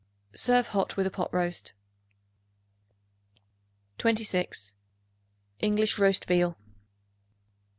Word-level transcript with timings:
Serve 0.33 0.65
hot 0.69 0.97
with 0.97 1.05
a 1.05 1.11
pot 1.11 1.31
roast. 1.31 1.73
26. 3.99 4.73
English 5.59 5.99
Roast 5.99 6.25
Veal. 6.25 6.57